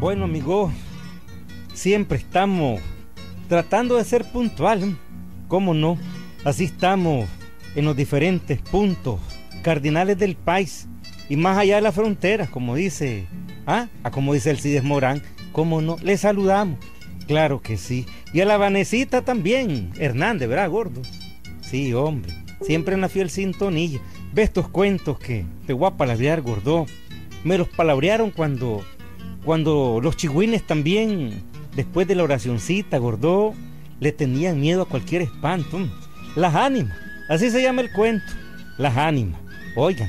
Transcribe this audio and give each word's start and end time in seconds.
Bueno, 0.00 0.24
amigo, 0.24 0.72
siempre 1.74 2.16
estamos 2.16 2.80
tratando 3.50 3.96
de 3.96 4.04
ser 4.04 4.24
puntual. 4.24 4.96
¿Cómo 5.46 5.74
no? 5.74 5.98
Así 6.42 6.64
estamos 6.64 7.28
en 7.74 7.84
los 7.84 7.94
diferentes 7.94 8.62
puntos 8.62 9.20
cardinales 9.62 10.16
del 10.16 10.36
país 10.36 10.88
y 11.28 11.36
más 11.36 11.58
allá 11.58 11.76
de 11.76 11.82
las 11.82 11.94
fronteras, 11.94 12.48
como 12.48 12.76
dice, 12.76 13.26
¿ah? 13.66 13.88
como 14.10 14.32
dice 14.32 14.50
el 14.50 14.58
Cides 14.58 14.82
Morán, 14.82 15.22
¿cómo 15.52 15.82
no? 15.82 15.96
Le 16.00 16.16
saludamos. 16.16 16.78
Claro 17.26 17.60
que 17.60 17.76
sí. 17.76 18.06
Y 18.32 18.40
a 18.40 18.46
la 18.46 18.56
Vanesita 18.56 19.20
también, 19.20 19.90
Hernández, 19.98 20.48
¿verdad, 20.48 20.70
gordo? 20.70 21.02
Sí, 21.60 21.92
hombre, 21.92 22.32
siempre 22.62 22.94
en 22.94 23.02
la 23.02 23.10
fiel 23.10 23.28
sintonía. 23.28 24.00
Ve 24.32 24.44
estos 24.44 24.66
cuentos 24.70 25.18
que 25.18 25.44
te 25.66 25.74
voy 25.74 25.88
a 25.88 25.98
palabrear, 25.98 26.40
gordo. 26.40 26.86
Me 27.44 27.58
los 27.58 27.68
palabrearon 27.68 28.30
cuando, 28.30 28.82
cuando 29.44 30.00
los 30.02 30.16
chigüines 30.16 30.66
también, 30.66 31.42
después 31.74 32.06
de 32.06 32.14
la 32.14 32.24
oracioncita, 32.24 32.98
gordo, 32.98 33.54
le 34.00 34.12
tenían 34.12 34.60
miedo 34.60 34.82
a 34.82 34.88
cualquier 34.88 35.22
espanto. 35.22 35.78
Las 36.36 36.54
ánimas, 36.54 36.96
así 37.28 37.50
se 37.50 37.62
llama 37.62 37.82
el 37.82 37.92
cuento. 37.92 38.24
Las 38.78 38.96
ánimas. 38.96 39.40
Oigan. 39.76 40.08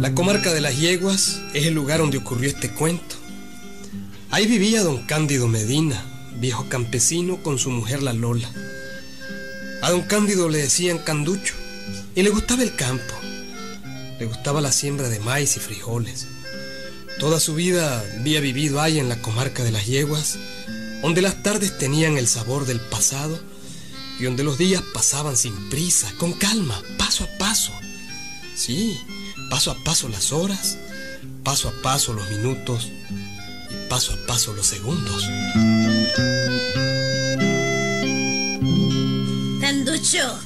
La 0.00 0.14
comarca 0.14 0.52
de 0.52 0.60
las 0.60 0.78
Yeguas 0.78 1.42
es 1.54 1.66
el 1.66 1.74
lugar 1.74 1.98
donde 2.00 2.18
ocurrió 2.18 2.48
este 2.48 2.70
cuento. 2.70 3.23
Ahí 4.30 4.46
vivía 4.46 4.82
don 4.82 5.06
Cándido 5.06 5.46
Medina, 5.46 6.04
viejo 6.40 6.68
campesino 6.68 7.42
con 7.42 7.58
su 7.58 7.70
mujer 7.70 8.02
la 8.02 8.12
Lola. 8.12 8.50
A 9.82 9.90
don 9.90 10.02
Cándido 10.02 10.48
le 10.48 10.58
decían 10.58 10.98
Canducho 10.98 11.54
y 12.14 12.22
le 12.22 12.30
gustaba 12.30 12.62
el 12.62 12.74
campo. 12.74 13.14
Le 14.18 14.26
gustaba 14.26 14.60
la 14.60 14.72
siembra 14.72 15.08
de 15.08 15.20
maíz 15.20 15.56
y 15.56 15.60
frijoles. 15.60 16.26
Toda 17.20 17.38
su 17.38 17.54
vida 17.54 18.04
había 18.18 18.40
vivido 18.40 18.80
ahí 18.80 18.98
en 18.98 19.08
la 19.08 19.22
comarca 19.22 19.62
de 19.62 19.70
las 19.70 19.86
Yeguas, 19.86 20.36
donde 21.02 21.22
las 21.22 21.42
tardes 21.42 21.78
tenían 21.78 22.16
el 22.16 22.26
sabor 22.26 22.66
del 22.66 22.80
pasado 22.80 23.38
y 24.18 24.24
donde 24.24 24.42
los 24.42 24.58
días 24.58 24.82
pasaban 24.92 25.36
sin 25.36 25.68
prisa, 25.70 26.12
con 26.18 26.32
calma, 26.32 26.80
paso 26.98 27.24
a 27.24 27.38
paso. 27.38 27.72
Sí, 28.56 28.98
paso 29.50 29.70
a 29.70 29.84
paso 29.84 30.08
las 30.08 30.32
horas, 30.32 30.78
paso 31.44 31.68
a 31.68 31.82
paso 31.82 32.14
los 32.14 32.28
minutos 32.30 32.88
paso 33.88 34.12
a 34.12 34.26
paso 34.26 34.52
los 34.54 34.66
segundos. 34.66 35.22
Canducho, 39.60 40.40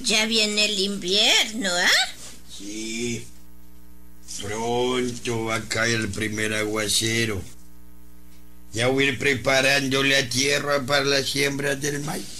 ya 0.00 0.26
viene 0.26 0.66
el 0.66 0.78
invierno, 0.78 1.70
¿ah? 1.70 2.14
Sí. 2.58 3.26
Pronto 4.40 5.44
va 5.44 5.56
a 5.56 5.68
caer 5.68 6.00
el 6.00 6.08
primer 6.08 6.54
aguacero. 6.54 7.42
Ya 8.72 8.88
voy 8.88 9.04
a 9.04 9.08
ir 9.08 9.18
preparando 9.18 10.02
la 10.02 10.28
tierra 10.28 10.84
para 10.84 11.04
la 11.04 11.22
siembra 11.22 11.76
del 11.76 12.00
maíz. 12.00 12.31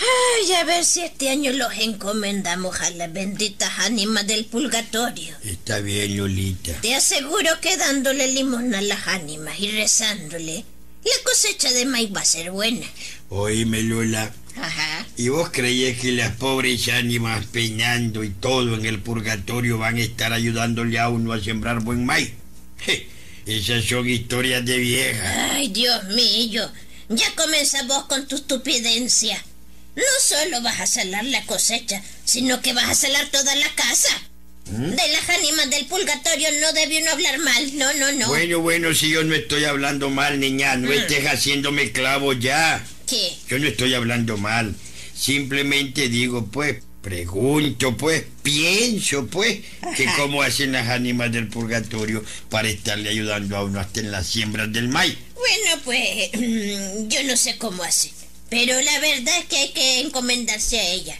Ay, 0.00 0.52
a 0.54 0.64
ver 0.64 0.84
si 0.84 1.00
este 1.00 1.28
año 1.28 1.52
los 1.52 1.72
encomendamos 1.78 2.80
a 2.80 2.90
las 2.90 3.12
benditas 3.12 3.70
ánimas 3.80 4.26
del 4.26 4.46
purgatorio. 4.46 5.34
Está 5.44 5.80
bien, 5.80 6.16
Lolita. 6.16 6.72
Te 6.80 6.94
aseguro 6.94 7.60
que 7.60 7.76
dándole 7.76 8.28
limosna 8.28 8.78
a 8.78 8.82
las 8.82 9.06
ánimas 9.08 9.60
y 9.60 9.70
rezándole, 9.72 10.64
la 11.04 11.12
cosecha 11.24 11.70
de 11.72 11.84
maíz 11.84 12.10
va 12.14 12.20
a 12.20 12.24
ser 12.24 12.50
buena. 12.50 12.86
Oíme, 13.28 13.82
Lola. 13.82 14.32
Ajá. 14.56 15.06
¿Y 15.16 15.28
vos 15.28 15.50
creías 15.50 16.00
que 16.00 16.12
las 16.12 16.34
pobres 16.36 16.88
ánimas 16.88 17.44
peinando 17.46 18.24
y 18.24 18.30
todo 18.30 18.74
en 18.74 18.86
el 18.86 19.00
purgatorio 19.00 19.78
van 19.78 19.96
a 19.96 20.00
estar 20.00 20.32
ayudándole 20.32 20.98
a 20.98 21.08
uno 21.08 21.32
a 21.32 21.40
sembrar 21.40 21.80
buen 21.80 22.04
maíz? 22.06 22.32
Je, 22.78 23.06
esas 23.46 23.84
son 23.84 24.08
historias 24.08 24.64
de 24.64 24.78
vieja. 24.78 25.52
Ay, 25.52 25.68
Dios 25.68 26.04
mío, 26.04 26.70
ya 27.10 27.34
comenzas 27.34 27.86
vos 27.86 28.04
con 28.04 28.26
tu 28.26 28.36
estupidencia. 28.36 29.44
No 29.96 30.02
solo 30.22 30.62
vas 30.62 30.80
a 30.80 30.86
salar 30.86 31.24
la 31.24 31.44
cosecha, 31.46 32.02
sino 32.24 32.60
que 32.62 32.72
vas 32.72 32.88
a 32.88 32.94
salar 32.94 33.28
toda 33.30 33.54
la 33.56 33.68
casa. 33.74 34.08
¿Mm? 34.70 34.90
De 34.90 35.08
las 35.12 35.28
ánimas 35.28 35.68
del 35.70 35.86
purgatorio 35.86 36.48
no 36.60 36.72
debe 36.72 37.02
uno 37.02 37.10
hablar 37.10 37.38
mal, 37.38 37.76
no, 37.76 37.92
no, 37.94 38.12
no. 38.12 38.28
Bueno, 38.28 38.60
bueno, 38.60 38.94
si 38.94 39.08
yo 39.10 39.24
no 39.24 39.34
estoy 39.34 39.64
hablando 39.64 40.10
mal, 40.10 40.38
niña, 40.38 40.76
no 40.76 40.88
Mm. 40.88 40.92
estés 40.92 41.26
haciéndome 41.26 41.90
clavo 41.92 42.32
ya. 42.34 42.84
¿Qué? 43.06 43.32
Yo 43.48 43.58
no 43.58 43.66
estoy 43.66 43.94
hablando 43.94 44.36
mal. 44.36 44.74
Simplemente 45.14 46.08
digo, 46.08 46.46
pues, 46.46 46.76
pregunto, 47.02 47.96
pues, 47.96 48.24
pienso, 48.42 49.26
pues, 49.26 49.58
que 49.96 50.06
cómo 50.16 50.42
hacen 50.42 50.72
las 50.72 50.88
ánimas 50.88 51.32
del 51.32 51.48
purgatorio 51.48 52.24
para 52.48 52.68
estarle 52.68 53.08
ayudando 53.10 53.56
a 53.56 53.64
uno 53.64 53.80
hasta 53.80 54.00
en 54.00 54.12
las 54.12 54.26
siembras 54.28 54.72
del 54.72 54.88
maíz. 54.88 55.16
Bueno, 55.34 55.82
pues 55.84 56.30
yo 57.08 57.22
no 57.24 57.36
sé 57.36 57.56
cómo 57.58 57.82
hace, 57.82 58.12
pero 58.50 58.80
la 58.80 58.98
verdad 58.98 59.38
es 59.38 59.44
que 59.46 59.56
hay 59.56 59.72
que 59.72 60.00
encomendarse 60.00 60.78
a 60.78 60.90
ella. 60.90 61.18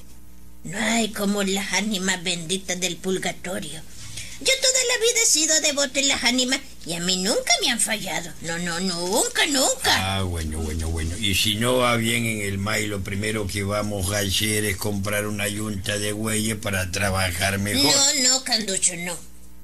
No 0.64 0.78
hay 0.78 1.10
como 1.10 1.42
las 1.42 1.72
ánimas 1.72 2.22
benditas 2.22 2.78
del 2.78 2.96
purgatorio. 2.96 3.80
Yo 4.40 4.52
toda 4.62 4.84
la 4.88 5.04
vida 5.04 5.22
he 5.22 5.26
sido 5.26 5.60
devota 5.60 6.00
en 6.00 6.08
las 6.08 6.24
ánimas 6.24 6.60
y 6.86 6.94
a 6.94 7.00
mí 7.00 7.18
nunca 7.18 7.52
me 7.60 7.70
han 7.70 7.78
fallado. 7.78 8.32
No, 8.40 8.58
no, 8.58 8.80
nunca, 8.80 9.46
nunca. 9.46 10.16
Ah, 10.16 10.22
bueno, 10.22 10.58
bueno, 10.60 10.88
bueno. 10.88 11.16
Y 11.18 11.34
si 11.34 11.56
no 11.56 11.76
va 11.76 11.96
bien 11.96 12.24
en 12.24 12.40
el 12.40 12.56
maíz, 12.56 12.88
lo 12.88 13.02
primero 13.02 13.46
que 13.46 13.62
vamos 13.62 14.12
a 14.12 14.18
hacer 14.18 14.64
es 14.64 14.76
comprar 14.76 15.26
una 15.26 15.46
yunta 15.46 15.98
de 15.98 16.12
güeyes 16.12 16.56
para 16.56 16.90
trabajar 16.90 17.58
mejor. 17.58 17.94
No, 18.22 18.28
no, 18.28 18.44
Canducho, 18.44 18.96
no. 18.96 19.16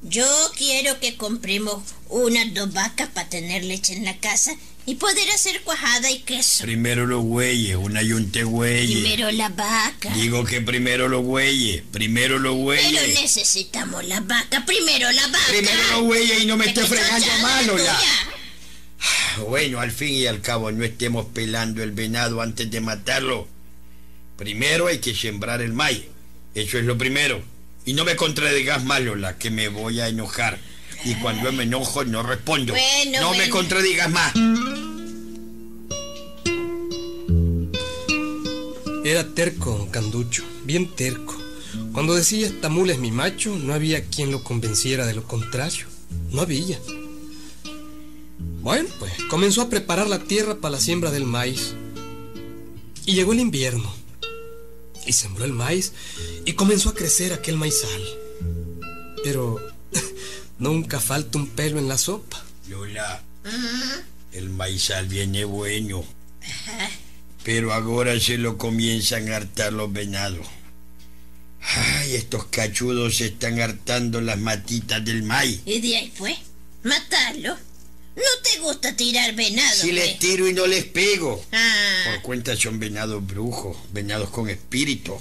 Yo 0.03 0.27
quiero 0.57 1.01
que 1.01 1.17
compremos 1.17 1.83
unas 2.11 2.53
dos 2.53 2.73
vacas 2.73 3.09
para 3.09 3.31
tener 3.31 3.65
leche 3.65 3.95
en 3.95 4.05
la 4.05 4.19
casa 4.19 4.55
y 4.87 4.95
poder 4.95 5.29
hacer 5.31 5.61
cuajada 5.63 6.11
y 6.11 6.21
queso. 6.21 6.63
Primero 6.63 7.07
los 7.07 7.23
güeyes, 7.25 7.77
una 7.77 8.03
yunta 8.03 8.39
de 8.39 8.45
güeyes. 8.45 9.01
Primero 9.01 9.31
la 9.33 9.49
vaca. 9.49 10.11
Digo 10.15 10.45
que 10.45 10.61
primero 10.61 11.09
los 11.09 11.23
güeyes, 11.25 11.83
primero 11.91 12.39
los 12.39 12.53
Pero 12.53 12.63
güeyes. 12.63 13.21
necesitamos 13.21 14.05
la 14.07 14.21
vaca, 14.21 14.65
primero 14.65 15.11
la 15.11 15.27
vaca. 15.27 15.45
Primero 15.49 15.83
los 15.91 16.03
güeyes 16.03 16.43
y 16.43 16.47
no 16.47 16.57
me 16.57 16.65
¿De 16.65 16.71
estés 16.71 16.85
qué 16.85 16.91
fregando 16.97 17.27
chochada 17.27 17.43
mal, 17.43 17.85
la? 17.85 18.01
Bueno, 19.49 19.81
al 19.81 19.91
fin 19.93 20.15
y 20.15 20.27
al 20.27 20.41
cabo 20.41 20.71
no 20.73 20.85
estemos 20.85 21.27
pelando 21.27 21.83
el 21.83 21.91
venado 21.93 22.41
antes 22.41 22.71
de 22.71 22.81
matarlo. 22.81 23.49
Primero 24.39 24.87
hay 24.87 24.99
que 24.99 25.15
sembrar 25.15 25.61
el 25.63 25.73
maíz. 25.73 26.05
Eso 26.55 26.79
es 26.79 26.85
lo 26.85 26.97
primero. 26.97 27.43
Y 27.85 27.93
no 27.93 28.05
me 28.05 28.17
contradigas 28.17 28.85
más, 28.85 29.01
Lola, 29.01 29.37
que 29.37 29.51
me 29.51 29.69
voy 29.69 30.01
a 30.01 30.09
enojar. 30.09 30.59
Y 31.07 31.15
cuando 31.15 31.53
me 31.53 31.63
enojo 31.63 32.05
no 32.05 32.25
respondo. 32.25 32.73
Bueno, 32.73 33.21
no 33.21 33.35
me 33.35 33.49
contradigas 33.49 34.11
más. 34.11 34.33
Era 39.05 39.25
terco, 39.33 39.79
don 39.79 39.89
Canducho, 39.89 40.43
bien 40.65 40.89
terco. 40.97 41.33
Cuando 41.93 42.13
decía 42.17 42.49
esta 42.49 42.69
mula 42.69 42.93
es 42.93 42.99
mi 42.99 43.13
macho, 43.13 43.55
no 43.57 43.73
había 43.73 44.05
quien 44.07 44.33
lo 44.33 44.43
convenciera 44.43 45.07
de 45.07 45.15
lo 45.15 45.23
contrario. 45.23 45.87
No 46.33 46.43
había. 46.43 46.81
Bueno, 48.63 48.89
pues 48.99 49.13
comenzó 49.31 49.63
a 49.63 49.69
preparar 49.69 50.09
la 50.09 50.25
tierra 50.25 50.57
para 50.57 50.73
la 50.73 50.81
siembra 50.81 51.13
del 51.13 51.25
maíz. 51.25 51.75
Y 53.05 53.13
llegó 53.15 53.33
el 53.33 53.39
invierno. 53.39 53.95
Y 55.07 55.13
sembró 55.13 55.45
el 55.45 55.53
maíz 55.53 55.93
y 56.45 56.55
comenzó 56.55 56.89
a 56.89 56.95
crecer 56.95 57.33
aquel 57.33 57.57
maizal. 57.57 58.03
Pero 59.23 59.61
nunca 60.59 61.01
falta 61.01 61.39
un 61.39 61.49
pelo 61.49 61.79
en 61.79 61.89
la 61.89 61.99
sopa. 61.99 62.45
Lola, 62.69 63.23
el 64.33 64.51
maizal 64.51 65.07
viene 65.07 65.45
bueno. 65.45 66.05
Pero 67.45 67.73
ahora 67.73 68.19
se 68.19 68.39
lo 68.39 68.59
comienzan 68.59 69.31
a 69.33 69.37
hartar 69.37 69.73
los 69.73 69.93
venados. 69.93 70.47
Ay, 71.61 72.15
estos 72.15 72.47
cachudos 72.47 73.17
se 73.17 73.27
están 73.27 73.61
hartando 73.61 74.21
las 74.21 74.39
matitas 74.39 75.05
del 75.05 75.23
maíz. 75.23 75.61
Y 75.65 75.81
de 75.81 75.97
ahí 75.97 76.13
pues, 76.17 76.37
matarlo. 76.83 77.57
¿No 78.17 78.23
te 78.43 78.59
gusta 78.61 78.97
tirar 78.97 79.35
venado? 79.35 79.77
Si 79.77 79.93
les 79.93 80.07
pues? 80.09 80.19
tiro 80.21 80.49
y 80.49 80.55
no 80.55 80.67
les 80.67 80.85
pego. 80.85 81.45
Ah, 81.53 82.05
Por 82.07 82.23
cuenta 82.23 82.57
son 82.57 82.79
venados 82.79 83.25
brujos, 83.27 83.77
venados 83.93 84.31
con 84.31 84.49
espíritu. 84.49 85.21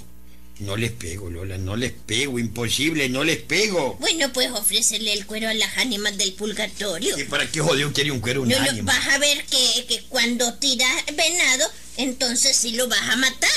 No 0.60 0.78
les 0.78 0.92
pego, 0.92 1.30
Lola, 1.30 1.58
no 1.58 1.76
les 1.76 1.92
pego, 1.92 2.40
imposible, 2.40 3.10
no 3.10 3.26
les 3.26 3.38
pego. 3.38 3.96
bueno, 4.00 4.32
pues 4.32 4.50
ofrécele 4.52 5.12
el 5.12 5.26
cuero 5.26 5.50
a 5.50 5.54
las 5.54 5.78
ánimas 5.78 6.18
del 6.18 6.32
purgatorio. 6.34 7.20
¿Y 7.20 7.26
para 7.26 7.46
qué 7.52 7.60
jodió 7.60 7.92
quiere 7.92 8.12
un 8.12 8.22
cuero 8.22 8.42
un 8.44 8.48
No, 8.50 8.58
ánimo? 8.58 8.86
vas 8.88 9.06
a 9.10 9.18
ver 9.18 9.44
que, 9.46 9.86
que 9.86 10.02
cuando 10.08 10.54
tiras 10.54 10.90
venado, 11.14 11.70
entonces 11.98 12.56
sí 12.56 12.72
lo 12.72 12.88
vas 12.88 13.02
a 13.10 13.18
matar. 13.18 13.50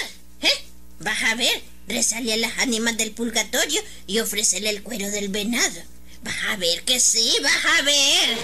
¿Eh? 0.42 0.48
Vas 0.98 1.22
a 1.22 1.36
ver, 1.36 1.62
rezale 1.86 2.32
a 2.32 2.36
las 2.36 2.58
ánimas 2.58 2.96
del 2.96 3.12
purgatorio 3.12 3.80
y 4.08 4.18
ofrécele 4.18 4.68
el 4.70 4.82
cuero 4.82 5.08
del 5.12 5.28
venado. 5.28 5.80
Vas 6.24 6.36
a 6.48 6.56
ver 6.56 6.82
que 6.82 6.98
sí, 6.98 7.32
vas 7.42 7.64
a 7.78 7.82
ver. 7.82 8.38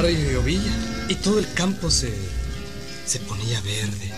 Tardes 0.00 0.32
llovía 0.32 0.72
y 1.10 1.14
todo 1.16 1.38
el 1.38 1.52
campo 1.52 1.90
se, 1.90 2.10
se 3.04 3.20
ponía 3.20 3.60
verde. 3.60 4.10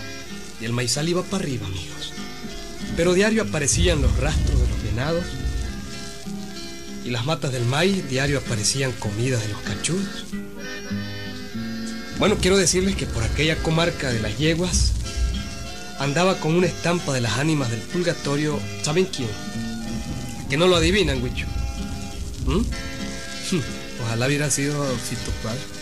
Y 0.61 0.63
el 0.63 0.71
maizal 0.71 1.09
iba 1.09 1.23
para 1.23 1.43
arriba, 1.43 1.67
amigos. 1.67 2.13
Pero 2.95 3.13
diario 3.13 3.41
aparecían 3.43 4.01
los 4.01 4.15
rastros 4.15 4.61
de 4.61 4.67
los 4.69 4.81
venados. 4.81 5.25
Y 7.03 7.09
las 7.09 7.25
matas 7.25 7.51
del 7.51 7.65
maíz 7.65 8.09
diario 8.09 8.37
aparecían 8.37 8.93
comidas 8.93 9.41
de 9.41 9.49
los 9.49 9.59
cachudos. 9.59 10.25
Bueno, 12.17 12.37
quiero 12.39 12.55
decirles 12.55 12.95
que 12.95 13.05
por 13.05 13.23
aquella 13.23 13.61
comarca 13.61 14.09
de 14.09 14.21
las 14.21 14.37
yeguas 14.37 14.93
andaba 15.99 16.39
con 16.39 16.55
una 16.55 16.67
estampa 16.67 17.11
de 17.11 17.19
las 17.19 17.39
ánimas 17.39 17.69
del 17.69 17.81
purgatorio. 17.81 18.57
¿Saben 18.83 19.03
quién? 19.03 19.27
Que 20.49 20.55
no 20.55 20.67
lo 20.67 20.77
adivinan, 20.77 21.21
Huicho. 21.21 21.45
¿Mm? 22.45 22.61
Ojalá 24.05 24.27
hubiera 24.27 24.49
sido 24.49 24.81
Fito 24.95 25.31
Páez. 25.43 25.72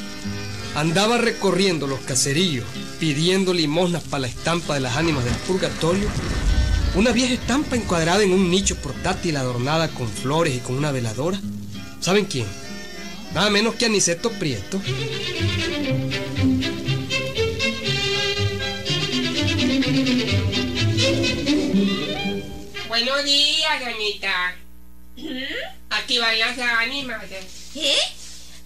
Andaba 0.73 1.18
recorriendo 1.18 1.85
los 1.85 2.00
caserillos 2.00 2.65
pidiendo 3.00 3.53
limosnas 3.53 4.03
para 4.03 4.21
la 4.21 4.27
estampa 4.27 4.75
de 4.75 4.79
las 4.79 4.95
ánimas 4.95 5.25
del 5.25 5.33
purgatorio. 5.33 6.09
Una 6.95 7.12
vieja 7.12 7.33
estampa 7.33 7.75
encuadrada 7.75 8.23
en 8.23 8.31
un 8.31 8.50
nicho 8.50 8.77
portátil 8.77 9.35
adornada 9.35 9.89
con 9.89 10.09
flores 10.09 10.56
y 10.56 10.59
con 10.59 10.77
una 10.77 10.91
veladora. 10.91 11.39
¿Saben 12.00 12.25
quién? 12.25 12.47
Nada 13.33 13.50
menos 13.50 13.75
que 13.75 13.85
Aniceto 13.85 14.31
Prieto. 14.31 14.81
Buenos 22.88 23.24
días, 23.25 23.79
doñita. 23.79 24.56
Aquí 25.89 26.17
van 26.17 26.39
las 26.39 26.57
ánimas. 26.57 27.24
¿Eh? 27.75 27.95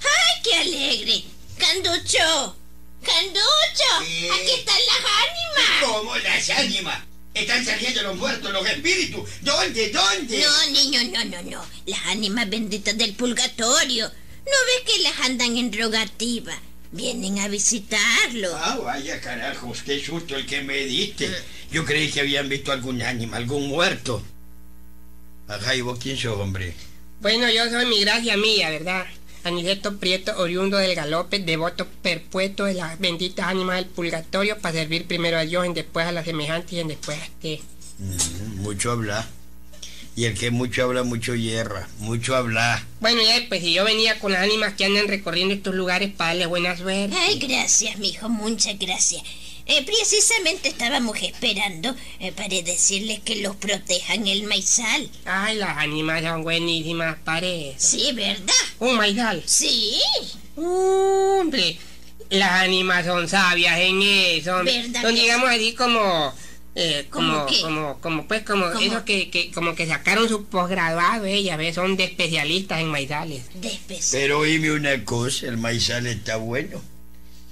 ¡Ay, 0.01 0.41
qué 0.43 0.55
alegre! 0.55 1.34
¡Canducho! 1.75 2.55
¡Canducho! 3.03 3.91
¿Qué? 3.99 4.31
¡Aquí 4.31 4.51
están 4.59 4.79
las 4.87 4.97
ánimas! 4.97 5.83
¿Cómo 5.83 6.15
las 6.15 6.49
ánimas? 6.51 7.03
Están 7.33 7.65
saliendo 7.65 8.01
los 8.03 8.15
muertos, 8.15 8.53
los 8.53 8.65
espíritus. 8.65 9.29
¿Dónde? 9.41 9.89
¿Dónde? 9.89 10.39
No, 10.39 10.67
niño, 10.71 11.01
no, 11.11 11.25
no, 11.25 11.41
no. 11.43 11.65
Las 11.85 11.99
ánimas 12.05 12.49
benditas 12.49 12.97
del 12.97 13.13
purgatorio. 13.13 14.07
¿No 14.07 14.51
ves 14.67 14.93
que 14.93 15.01
las 15.01 15.19
andan 15.19 15.57
en 15.57 15.77
rogativa? 15.77 16.57
Vienen 16.91 17.39
a 17.39 17.49
visitarlo. 17.49 18.55
Ah, 18.55 18.77
vaya 18.81 19.19
carajos, 19.19 19.83
qué 19.83 20.01
susto 20.01 20.37
el 20.37 20.45
que 20.45 20.61
me 20.61 20.77
diste. 20.85 21.29
Yo 21.71 21.83
creí 21.83 22.09
que 22.09 22.21
habían 22.21 22.47
visto 22.47 22.71
algún 22.71 23.01
ánima, 23.01 23.35
algún 23.35 23.67
muerto. 23.67 24.23
Ajá, 25.49 25.75
¿y 25.75 25.81
vos 25.81 25.99
quién 26.01 26.17
sos, 26.17 26.39
hombre? 26.39 26.73
Bueno, 27.19 27.49
yo 27.49 27.69
soy 27.69 27.85
mi 27.85 27.99
gracia 27.99 28.37
mía, 28.37 28.69
¿verdad? 28.69 29.05
Aniceto 29.45 29.97
Prieto, 29.97 30.33
oriundo 30.37 30.77
del 30.77 30.95
galope, 30.95 31.37
devoto 31.37 31.87
perpetuo 32.01 32.65
de 32.65 32.73
las 32.73 32.99
benditas 32.99 33.45
ánimas 33.45 33.75
del 33.75 33.85
purgatorio 33.85 34.57
para 34.57 34.73
servir 34.73 35.05
primero 35.05 35.37
a 35.37 35.45
Dios 35.45 35.67
y 35.67 35.73
después 35.73 36.07
a 36.07 36.11
las 36.11 36.25
semejantes 36.25 36.73
y 36.73 36.83
después 36.83 37.15
a 37.19 37.23
usted. 37.25 37.59
Mm, 37.99 38.61
mucho 38.63 38.91
habla. 38.91 39.27
Y 40.15 40.25
el 40.25 40.33
que 40.33 40.49
mucho 40.49 40.85
habla, 40.85 41.03
mucho 41.03 41.35
hierra. 41.35 41.87
Mucho 41.99 42.35
habla. 42.35 42.83
Bueno, 43.01 43.21
ya 43.21 43.35
pues 43.47 43.61
si 43.61 43.71
yo 43.71 43.83
venía 43.83 44.17
con 44.17 44.31
las 44.31 44.41
ánimas 44.41 44.73
que 44.73 44.85
andan 44.85 45.07
recorriendo 45.07 45.53
estos 45.53 45.75
lugares 45.75 46.11
para 46.11 46.29
darles 46.29 46.47
buena 46.47 46.75
suerte. 46.75 47.15
Ay, 47.15 47.37
gracias, 47.37 47.99
mijo, 47.99 48.29
muchas 48.29 48.79
gracias. 48.79 49.21
Eh, 49.67 49.83
precisamente 49.83 50.69
estábamos 50.69 51.17
esperando 51.23 51.95
eh, 52.19 52.31
para 52.31 52.49
decirles 52.49 53.19
que 53.21 53.37
los 53.37 53.55
protejan 53.55 54.27
el 54.27 54.43
maizal. 54.43 55.09
Ay, 55.25 55.57
las 55.57 55.77
ánimas 55.77 56.21
son 56.21 56.43
buenísimas, 56.43 57.17
parece. 57.23 57.75
Sí, 57.79 58.11
¿verdad? 58.13 58.53
Un 58.79 58.95
maizal. 58.95 59.41
Sí. 59.45 59.99
Hombre, 60.55 61.77
las 62.29 62.51
ánimas 62.61 63.05
son 63.05 63.27
sabias 63.27 63.79
en 63.79 64.01
eso. 64.03 64.63
¿Verdad 64.63 65.01
Son 65.01 65.15
digamos 65.15 65.49
así 65.49 65.73
como, 65.73 66.33
eh, 66.75 67.07
¿Cómo 67.09 67.33
como, 67.33 67.45
qué? 67.47 67.61
como, 67.61 67.99
como, 68.01 68.27
pues 68.27 68.43
como 68.43 68.71
¿Cómo? 68.71 68.79
esos 68.79 69.01
que, 69.01 69.31
que, 69.31 69.51
como 69.51 69.73
que 69.73 69.87
sacaron 69.87 70.29
su 70.29 70.45
posgraduado 70.45 71.25
ellas, 71.25 71.57
¿ves? 71.57 71.73
Son 71.73 71.97
de 71.97 72.03
especialistas 72.03 72.81
en 72.81 72.87
maizales. 72.89 73.45
De 73.55 73.69
especial. 73.69 74.21
Pero 74.21 74.39
oíme 74.39 74.71
una 74.71 75.03
cosa, 75.05 75.47
el 75.47 75.57
maizal 75.57 76.05
está 76.05 76.35
bueno. 76.35 76.81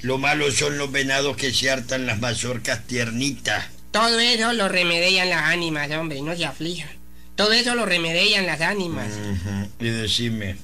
Lo 0.04 0.18
malo 0.18 0.52
son 0.52 0.78
los 0.78 0.92
venados 0.92 1.38
que 1.38 1.54
se 1.54 1.72
hartan 1.72 2.06
las 2.06 2.20
mazorcas 2.20 2.86
tiernitas. 2.86 3.68
Todo 3.92 4.20
eso 4.20 4.52
lo 4.52 4.68
remedian 4.68 5.30
las 5.30 5.44
ánimas, 5.44 5.90
hombre, 5.92 6.22
no 6.22 6.36
se 6.36 6.44
aflijan. 6.44 6.90
Todo 7.38 7.54
eso 7.54 7.74
lo 7.74 7.86
remedian 7.86 8.46
las 8.46 8.60
ánimas. 8.60 9.08
Y 9.80 9.86
decime, 9.86 10.58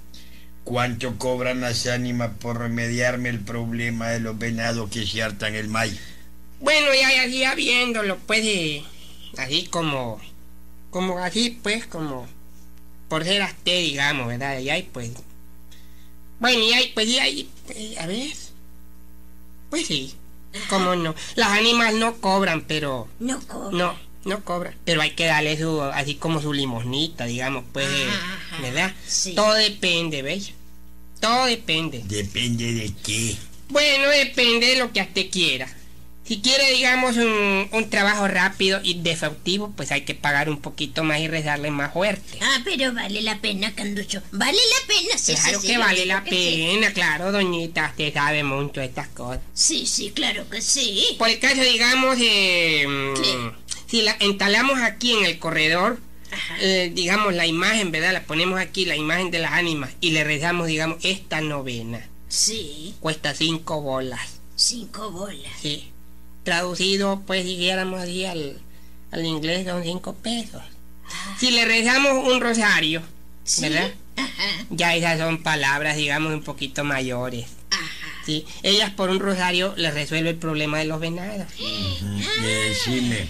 ¿cuánto 0.66 1.18
cobran 1.18 1.62
las 1.62 1.88
ánimas 1.88 2.32
por 2.42 2.60
remediarme 2.60 3.30
el 3.30 3.40
problema 3.40 4.10
de 4.10 4.20
los 4.20 4.38
venados 4.38 4.90
que 4.90 5.08
se 5.08 5.24
hartan 5.24 5.56
el 5.56 5.70
maíz? 5.70 5.98
Bueno, 6.60 6.88
ya, 6.94 7.26
ya, 7.26 7.56
viéndolo, 7.56 8.18
pues, 8.28 8.42
eh, 8.44 8.84
así 9.38 9.68
como, 9.68 10.20
como 10.90 11.18
así, 11.20 11.58
pues, 11.64 11.86
como, 11.88 12.28
por 13.08 13.24
ser 13.24 13.42
asté, 13.42 13.80
digamos, 13.80 14.28
¿verdad? 14.28 14.60
Y 14.60 14.70
ahí, 14.70 14.90
pues, 14.92 15.12
bueno, 16.42 16.60
y 16.60 16.74
ahí, 16.74 16.92
pues, 16.94 17.08
y 17.08 17.20
ahí, 17.20 17.50
pues, 17.66 17.98
a 18.00 18.06
ver, 18.06 18.28
pues 19.70 19.86
sí, 19.88 20.14
cómo 20.70 20.96
no. 20.96 21.16
Las 21.36 21.50
ánimas 21.50 21.94
no 21.94 22.16
cobran, 22.18 22.62
pero, 22.62 23.08
No 23.20 23.40
cobra. 23.48 23.78
no, 23.78 23.96
no 24.26 24.44
cobran, 24.44 24.76
pero 24.86 25.02
hay 25.02 25.12
que 25.12 25.26
darle 25.26 25.58
su, 25.58 25.82
así 25.82 26.16
como 26.16 26.42
su 26.42 26.54
limosnita, 26.54 27.26
digamos, 27.26 27.64
pues, 27.72 27.88
eh, 27.88 28.08
Ajá, 28.10 28.62
¿verdad? 28.62 28.94
sí. 29.08 29.34
Todo 29.36 29.54
depende, 29.54 30.22
¿ves? 30.22 30.52
Todo 31.20 31.46
depende. 31.46 32.02
Depende 32.06 32.74
de 32.74 32.94
qué. 33.04 33.36
Bueno, 33.70 34.08
depende 34.10 34.68
de 34.68 34.78
lo 34.78 34.92
que 34.94 35.02
usted 35.02 35.30
quiera. 35.30 35.68
Si 36.30 36.42
quiere, 36.42 36.72
digamos, 36.74 37.18
un, 37.18 37.68
un 37.72 37.90
trabajo 37.90 38.28
rápido 38.28 38.80
y 38.84 39.02
defectivo, 39.02 39.74
pues 39.76 39.92
hay 39.92 40.02
que 40.02 40.14
pagar 40.14 40.48
un 40.48 40.62
poquito 40.62 41.04
más 41.04 41.20
y 41.22 41.28
rezarle 41.28 41.72
más 41.72 41.92
fuerte. 41.92 42.38
Ah, 42.40 42.62
pero 42.64 42.94
vale 42.94 43.24
la 43.24 43.40
pena, 43.42 43.74
Canducho. 43.74 44.22
Vale 44.32 44.54
la 44.54 44.88
pena, 44.94 45.18
sí, 45.18 45.34
claro 45.34 45.60
sí, 45.60 45.68
que 45.68 45.74
sí, 45.74 45.80
vale 45.80 46.06
la 46.06 46.24
sí. 46.24 46.30
pena, 46.30 46.94
claro, 46.94 47.32
doñita, 47.32 47.88
usted 47.90 48.14
sabe 48.14 48.44
mucho 48.44 48.80
de 48.80 48.86
estas 48.86 49.08
cosas. 49.08 49.42
Sí, 49.56 49.88
sí, 49.88 50.12
claro 50.12 50.48
que 50.48 50.62
sí. 50.62 51.16
Por 51.18 51.30
el 51.30 51.40
caso, 51.40 51.64
digamos, 51.64 52.16
eh, 52.22 52.86
¿Qué? 53.24 53.52
si 53.88 54.04
la 54.04 54.16
instalamos 54.20 54.78
aquí 54.84 55.14
en 55.14 55.26
el 55.26 55.40
corredor, 55.40 56.00
eh, 56.62 56.92
digamos, 56.94 57.34
la 57.34 57.48
imagen, 57.48 57.90
¿verdad? 57.92 58.14
La 58.14 58.22
ponemos 58.22 58.60
aquí, 58.60 58.86
la 58.86 58.96
imagen 58.96 59.32
de 59.32 59.40
las 59.40 59.54
ánimas, 59.54 59.90
y 60.00 60.12
le 60.12 60.24
rezamos, 60.24 60.68
digamos, 60.68 61.00
esta 61.02 61.42
novena. 61.42 62.08
Sí, 62.28 62.94
Cuesta 63.00 63.34
cinco 63.34 63.82
bolas. 63.82 64.40
cinco 64.56 65.10
bolas. 65.10 65.54
Sí. 65.60 65.92
Traducido, 66.44 67.22
pues, 67.28 67.46
dijéramos 67.46 68.00
así 68.02 68.26
al, 68.26 68.58
al 69.12 69.26
inglés, 69.26 69.66
son 69.68 69.84
cinco 69.84 70.14
pesos. 70.16 70.62
Si 71.40 71.52
le 71.52 71.66
rezamos 71.66 72.26
un 72.32 72.40
rosario, 72.42 73.02
Sí. 73.44 73.62
¿verdad? 73.64 73.92
Ajá, 74.16 74.66
Ya 74.70 74.96
esas 74.96 75.18
son 75.20 75.42
palabras, 75.42 75.96
digamos, 75.98 76.32
un 76.34 76.44
poquito 76.44 76.84
mayores. 76.84 77.46
ajá. 77.72 77.86
¿sí? 78.26 78.46
Ellas 78.64 78.92
por 78.92 79.10
un 79.10 79.20
rosario 79.20 79.74
les 79.76 79.94
resuelve 79.94 80.30
el 80.30 80.36
problema 80.36 80.78
de 80.80 80.86
los 80.86 81.00
venados. 81.00 81.48
Y 81.58 81.98
decime, 82.42 83.28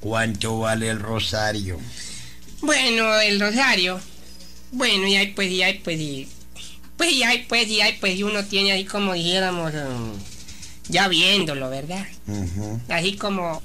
¿cuánto 0.00 0.58
vale 0.58 0.88
el 0.88 0.98
rosario? 0.98 1.78
Bueno, 2.62 3.20
el 3.20 3.38
rosario. 3.40 4.00
Bueno, 4.72 5.06
y 5.06 5.16
ahí 5.16 5.28
pues, 5.28 5.50
y 5.50 5.62
ahí 5.62 5.80
pues, 5.84 5.98
y... 6.00 6.28
Pues, 6.96 7.12
y 7.12 7.22
ahí 7.22 7.46
pues, 7.48 7.68
y 7.68 7.80
ahí 7.80 7.96
pues, 8.00 8.16
y 8.18 8.22
uno 8.24 8.44
tiene 8.44 8.72
ahí 8.72 8.84
como 8.84 9.14
dijéramos, 9.14 9.72
um, 9.72 10.12
ya 10.90 11.08
viéndolo, 11.08 11.70
¿verdad? 11.70 12.06
Así 12.88 13.16
como... 13.16 13.62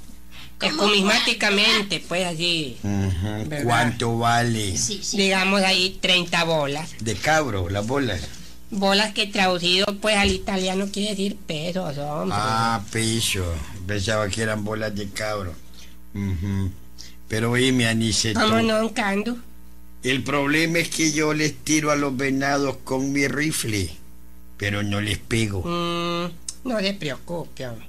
¿Cómo 0.58 0.72
Escumismáticamente, 0.72 2.02
pues 2.08 2.26
así. 2.26 2.78
¿Cuánto 3.62 4.16
vale? 4.18 4.74
Sí, 4.78 5.00
sí. 5.02 5.18
digamos 5.18 5.60
ahí 5.60 5.98
30 6.00 6.44
bolas. 6.44 6.94
De 7.00 7.14
cabro, 7.14 7.68
las 7.68 7.86
bolas. 7.86 8.22
Bolas 8.70 9.12
que 9.12 9.26
traducido 9.26 9.86
pues 10.00 10.16
al 10.16 10.30
italiano 10.30 10.88
quiere 10.90 11.10
decir 11.10 11.36
pesos, 11.36 11.98
hombre. 11.98 12.36
Ah, 12.40 12.82
peso. 12.90 13.44
Pensaba 13.86 14.28
que 14.30 14.42
eran 14.42 14.64
bolas 14.64 14.94
de 14.94 15.10
cabro. 15.10 15.54
Ujú. 16.14 16.70
Pero 17.28 17.50
oíme, 17.50 17.86
Aniceto. 17.86 18.40
¿Cómo 18.40 18.62
no, 18.62 18.92
Candu? 18.94 19.38
El 20.02 20.22
problema 20.22 20.78
es 20.78 20.88
que 20.88 21.12
yo 21.12 21.34
les 21.34 21.54
tiro 21.56 21.90
a 21.90 21.96
los 21.96 22.16
venados 22.16 22.76
con 22.84 23.12
mi 23.12 23.26
rifle, 23.26 23.90
pero 24.56 24.82
no 24.82 25.00
les 25.00 25.18
pego. 25.18 25.62
Mm, 25.64 26.30
no 26.66 26.78
se 26.80 26.92
preocupe, 26.94 27.66
hombre. 27.66 27.86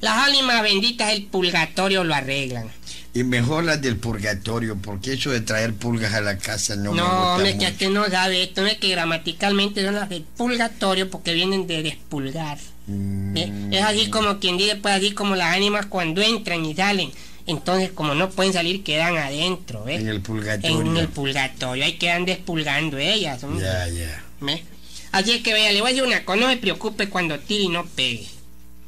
Las 0.00 0.28
ánimas 0.28 0.62
benditas 0.62 1.08
del 1.08 1.24
purgatorio 1.26 2.04
lo 2.04 2.14
arreglan. 2.14 2.68
Y 3.14 3.24
mejor 3.24 3.64
las 3.64 3.80
del 3.82 3.96
purgatorio, 3.96 4.76
porque 4.80 5.14
eso 5.14 5.30
de 5.30 5.40
traer 5.40 5.74
pulgas 5.74 6.14
a 6.14 6.20
la 6.20 6.38
casa 6.38 6.76
no, 6.76 6.92
me 6.92 6.98
No, 6.98 7.04
gusta 7.04 7.34
hombre, 7.34 7.54
mucho. 7.54 7.66
que 7.66 7.72
usted 7.72 7.90
no 7.90 8.06
sabe 8.08 8.42
esto, 8.44 8.64
es 8.66 8.76
que 8.78 8.90
gramaticalmente 8.90 9.84
son 9.84 9.94
las 9.94 10.08
del 10.08 10.22
purgatorio 10.22 11.10
porque 11.10 11.32
vienen 11.34 11.66
de 11.66 11.82
despulgar. 11.82 12.58
Mm, 12.86 13.36
¿eh? 13.36 13.68
Es 13.72 13.82
así 13.82 14.08
como 14.10 14.38
quien 14.38 14.56
dice, 14.56 14.76
pues 14.76 14.94
así 14.94 15.12
como 15.12 15.34
las 15.34 15.54
ánimas 15.56 15.86
cuando 15.86 16.22
entran 16.22 16.64
y 16.64 16.74
salen. 16.76 17.10
Entonces, 17.46 17.90
como 17.92 18.14
no 18.14 18.28
pueden 18.30 18.52
salir, 18.52 18.84
quedan 18.84 19.16
adentro, 19.16 19.82
¿ves? 19.84 20.00
En 20.02 20.08
el 20.08 20.20
purgatorio. 20.20 20.80
En 20.82 20.96
el 20.98 21.08
purgatorio, 21.08 21.84
ahí 21.84 21.94
quedan 21.94 22.24
despulgando 22.26 22.98
ellas. 22.98 23.42
hombre. 23.42 23.64
Ya, 23.64 23.88
ya. 23.88 24.22
Así 25.12 25.32
es 25.32 25.42
que 25.42 25.52
vea, 25.54 25.72
le 25.72 25.80
voy 25.80 25.90
a 25.90 25.94
decir 25.94 26.06
una 26.06 26.24
cosa, 26.24 26.40
no 26.40 26.50
se 26.50 26.56
preocupe 26.58 27.08
cuando 27.08 27.38
tire 27.38 27.64
y 27.64 27.68
no 27.68 27.84
pegue. 27.86 28.26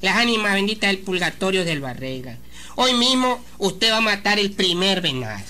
Las 0.03 0.17
ánimas 0.17 0.55
benditas 0.55 0.89
del 0.91 0.99
purgatorio 0.99 1.65
se 1.65 1.75
lo 1.75 1.87
arreglan. 1.87 2.39
Hoy 2.77 2.95
mismo 2.95 3.45
usted 3.59 3.91
va 3.93 3.99
a 3.99 4.01
matar 4.03 4.39
el 4.39 4.53
primer 4.53 5.01
venado. 5.01 5.45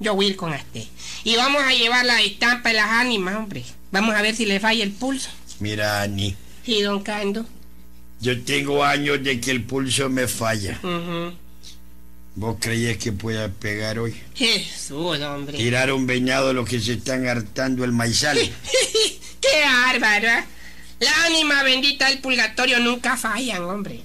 Yo 0.00 0.14
voy 0.14 0.26
a 0.26 0.28
ir 0.30 0.36
con 0.36 0.52
usted. 0.52 0.84
Y 1.24 1.34
vamos 1.36 1.62
a 1.62 1.72
llevar 1.72 2.04
la 2.06 2.20
estampa 2.22 2.68
de 2.68 2.76
las 2.76 2.88
ánimas, 2.90 3.36
hombre. 3.36 3.64
Vamos 3.90 4.14
a 4.14 4.22
ver 4.22 4.36
si 4.36 4.44
le 4.46 4.60
falla 4.60 4.84
el 4.84 4.92
pulso. 4.92 5.30
Mira, 5.60 6.02
Ani, 6.02 6.36
Y 6.66 6.82
don 6.82 7.02
Cando. 7.02 7.44
yo 8.20 8.40
tengo 8.44 8.84
años 8.84 9.22
de 9.24 9.40
que 9.40 9.50
el 9.50 9.64
pulso 9.64 10.08
me 10.08 10.28
falla. 10.28 10.78
ujú. 10.82 11.32
¿Vos 12.36 12.56
creías 12.60 12.98
que 12.98 13.10
pueda 13.10 13.48
pegar 13.48 13.98
hoy? 13.98 14.14
Jesús, 14.36 15.18
hombre. 15.20 15.58
Tirar 15.58 15.92
un 15.92 16.06
venado 16.06 16.52
los 16.52 16.68
que 16.68 16.78
se 16.78 16.92
están 16.92 17.26
hartando 17.26 17.84
el 17.84 17.90
maizal. 17.90 18.38
¡Qué 19.40 19.60
bárbaro! 19.64 20.26
¿eh? 20.28 20.44
La 21.00 21.24
ánima 21.26 21.62
bendita 21.62 22.08
del 22.08 22.18
purgatorio 22.18 22.80
nunca 22.80 23.16
fallan, 23.16 23.62
hombre. 23.64 24.00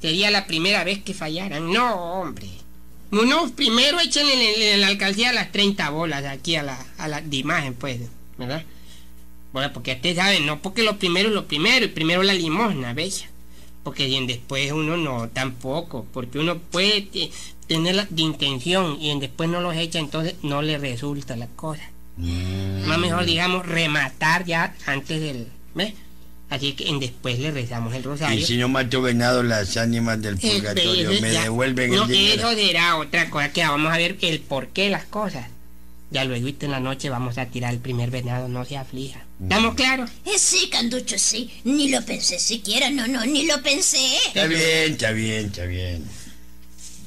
Sería 0.00 0.30
la 0.30 0.46
primera 0.46 0.84
vez 0.84 1.02
que 1.02 1.14
fallaran. 1.14 1.72
No, 1.72 2.20
hombre. 2.20 2.48
No, 3.10 3.50
primero 3.50 4.00
echen 4.00 4.26
en, 4.26 4.80
la 4.80 4.86
alcaldía 4.86 5.32
las 5.32 5.52
30 5.52 5.90
bolas 5.90 6.24
aquí 6.24 6.56
a 6.56 6.62
la, 6.62 6.78
a 6.98 7.08
la 7.08 7.20
de 7.20 7.36
imagen, 7.36 7.74
pues, 7.74 8.00
¿verdad? 8.38 8.64
Bueno, 9.52 9.70
porque 9.72 9.92
ustedes 9.92 10.16
saben, 10.16 10.46
no 10.46 10.62
porque 10.62 10.82
lo 10.82 10.98
primero 10.98 11.28
es 11.28 11.34
lo 11.34 11.46
primero, 11.46 11.84
y 11.84 11.88
primero 11.88 12.22
la 12.22 12.32
limosna, 12.32 12.94
bella. 12.94 13.28
Porque 13.84 14.06
bien 14.06 14.26
después 14.26 14.72
uno 14.72 14.96
no, 14.96 15.28
tampoco, 15.28 16.06
porque 16.12 16.38
uno 16.38 16.58
puede 16.58 17.02
te- 17.02 17.30
tener 17.66 17.96
la 17.96 18.06
de 18.08 18.22
intención 18.22 18.96
y 19.00 19.10
en 19.10 19.18
después 19.20 19.50
no 19.50 19.60
los 19.60 19.76
echa, 19.76 19.98
entonces 19.98 20.36
no 20.42 20.62
le 20.62 20.78
resulta 20.78 21.36
la 21.36 21.48
cosa. 21.48 21.82
Más 22.16 22.98
mejor, 22.98 23.24
digamos, 23.24 23.66
rematar 23.66 24.44
ya 24.44 24.74
antes 24.86 25.20
del... 25.20 25.46
¿Ves? 25.74 25.94
Así 26.50 26.74
que 26.74 26.88
en 26.88 27.00
después 27.00 27.38
le 27.38 27.50
rezamos 27.50 27.94
el 27.94 28.02
rosario. 28.04 28.38
Y 28.38 28.44
si 28.44 28.58
no 28.58 28.68
mato 28.68 29.00
venado, 29.00 29.42
las 29.42 29.76
ánimas 29.78 30.20
del 30.20 30.34
Este, 30.34 30.50
purgatorio 30.56 31.10
ese 31.10 31.22
me 31.22 31.32
ya- 31.32 31.42
devuelven 31.44 31.90
no, 31.94 32.02
el 32.04 32.08
dinero. 32.10 32.50
eso 32.50 32.54
será 32.60 32.96
otra 32.96 33.30
cosa 33.30 33.50
que 33.52 33.62
vamos 33.62 33.90
a 33.90 33.96
ver 33.96 34.18
el 34.20 34.40
porqué 34.40 34.82
de 34.84 34.90
las 34.90 35.04
cosas. 35.04 35.46
Ya 36.10 36.24
luego 36.26 36.46
en 36.60 36.70
la 36.70 36.78
noche 36.78 37.08
vamos 37.08 37.38
a 37.38 37.46
tirar 37.46 37.72
el 37.72 37.78
primer 37.80 38.10
venado, 38.10 38.46
no 38.48 38.66
se 38.66 38.76
aflija. 38.76 39.24
¿Estamos 39.42 39.74
claros? 39.74 40.10
Eh, 40.26 40.38
sí, 40.38 40.68
Canducho, 40.70 41.18
sí. 41.18 41.50
Ni 41.64 41.88
lo 41.88 42.04
pensé 42.04 42.38
siquiera, 42.38 42.90
no, 42.90 43.06
no, 43.08 43.24
ni 43.24 43.46
lo 43.46 43.62
pensé. 43.62 44.14
Está 44.26 44.44
bien, 44.46 44.92
está 44.92 45.10
bien, 45.12 45.46
está 45.46 45.64
bien. 45.64 46.04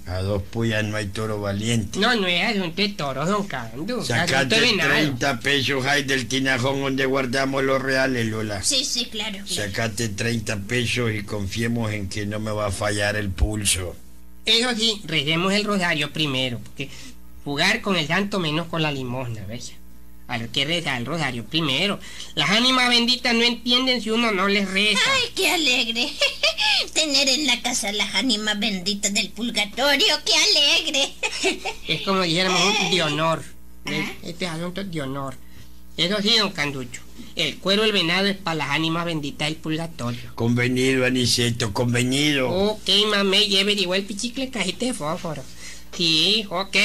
A 0.08 0.20
dos 0.20 0.44
puyas 0.44 0.84
no 0.84 0.98
hay 0.98 1.08
toro 1.08 1.42
valiente. 1.42 1.98
No, 1.98 2.14
no 2.16 2.28
es 2.28 2.44
asunto 2.44 2.80
de 2.80 2.90
toros, 2.90 3.28
don 3.28 3.48
Cando. 3.48 4.04
Sacate 4.04 4.56
de 4.56 4.62
venado. 4.62 4.92
30 4.92 5.40
pesos 5.40 5.86
ahí 5.86 6.04
del 6.04 6.28
tinajón 6.28 6.82
donde 6.82 7.08
guardamos 7.08 7.64
los 7.64 7.82
reales, 7.82 8.28
Lola. 8.28 8.62
Sí, 8.62 8.86
sí, 8.86 9.06
claro. 9.06 9.40
claro. 9.48 9.48
Sacate 9.48 10.10
30 10.10 10.60
pesos 10.68 11.12
y 11.12 11.24
confiemos 11.24 11.92
en 11.92 12.08
que 12.08 12.28
no 12.28 12.40
me 12.40 12.52
va 12.52 12.68
a 12.68 12.72
fallar 12.72 13.16
el 13.16 13.30
pulso. 13.32 13.96
Eso 14.46 14.70
sí, 14.76 15.02
recemos 15.06 15.52
el 15.54 15.64
rosario 15.64 16.14
primero, 16.14 16.60
porque 16.60 16.90
jugar 17.44 17.82
con 17.82 17.96
el 17.96 18.08
santo 18.08 18.40
menos 18.40 18.68
con 18.68 18.84
la 18.84 18.92
limosna, 18.92 19.44
¿ves? 19.48 19.74
Hay 20.28 20.48
que 20.50 20.66
rezar 20.66 21.00
el 21.00 21.06
rosario 21.06 21.46
primero. 21.46 22.00
Las 22.34 22.50
ánimas 22.50 22.90
benditas 22.90 23.34
no 23.34 23.44
entienden 23.44 24.02
si 24.02 24.10
uno 24.10 24.32
no 24.32 24.48
les 24.48 24.70
reza. 24.70 25.00
Ay, 25.14 25.32
qué 25.36 25.52
alegre. 25.52 26.12
Tener 26.94 27.28
en 27.30 27.48
la 27.48 27.62
casa 27.62 27.92
las 27.92 28.16
ánimas 28.16 28.60
benditas 28.60 29.14
del 29.14 29.30
purgatorio, 29.30 30.16
qué 30.26 30.34
alegre. 30.36 31.14
Es 31.88 32.02
como 32.02 32.22
dijéramos 32.22 32.62
un 32.62 32.92
de 32.92 33.04
honor. 33.04 33.44
¿ves? 33.86 34.10
Este 34.24 34.46
es 34.46 34.52
asunto 34.52 34.84
de 34.84 35.02
honor. 35.02 35.36
Eso 35.98 36.22
sí, 36.22 36.36
don 36.38 36.52
Canducho. 36.52 37.02
El 37.36 37.58
cuero 37.58 37.84
del 37.84 37.94
venado 37.94 38.28
es 38.28 38.36
para 38.36 38.56
las 38.56 38.70
ánimas 38.72 39.06
benditas 39.06 39.48
del 39.48 39.58
purgatorio. 39.58 40.36
Convenido, 40.36 41.06
Aniceto, 41.06 41.72
convenido. 41.72 42.50
Ok, 42.50 42.90
mamé, 43.10 43.48
lleve 43.48 43.74
igual 43.74 44.02
el 44.02 44.06
pichicle 44.06 44.50
cajita 44.50 44.86
de 44.88 44.94
fósforo. 44.94 45.44
Sí, 45.96 46.46
ok. 46.50 46.76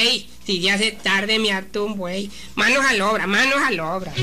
Si 0.45 0.61
ya 0.61 0.77
se 0.77 0.91
tarde, 0.91 1.39
me 1.39 1.51
harto 1.51 1.83
un 1.83 1.97
buey. 1.97 2.31
Manos 2.55 2.85
a 2.85 2.93
la 2.93 3.11
obra, 3.11 3.27
manos 3.27 3.57
a 3.61 3.71
la 3.71 3.95
obra. 3.95 4.13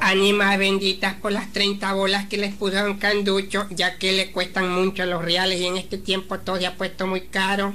Ánimas 0.00 0.58
benditas 0.58 1.14
por 1.14 1.30
las 1.30 1.52
30 1.52 1.92
bolas 1.92 2.26
que 2.28 2.36
les 2.36 2.54
puso 2.54 2.76
don 2.76 2.98
Canducho, 2.98 3.66
ya 3.70 3.96
que 3.96 4.12
le 4.12 4.32
cuestan 4.32 4.68
mucho 4.68 5.06
los 5.06 5.24
reales 5.24 5.60
y 5.60 5.66
en 5.66 5.76
este 5.76 5.98
tiempo 5.98 6.38
todo 6.40 6.58
se 6.58 6.66
ha 6.66 6.76
puesto 6.76 7.06
muy 7.06 7.22
caro. 7.22 7.74